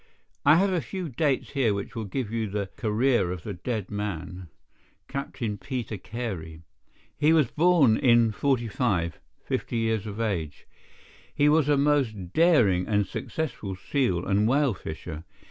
[0.43, 3.91] "I have a few dates here which will give you the career of the dead
[3.91, 4.47] man,
[5.07, 6.61] Captain Peter Carey.
[7.15, 10.65] He was born in '45—fifty years of age.
[11.35, 15.23] He was a most daring and successful seal and whale fisher.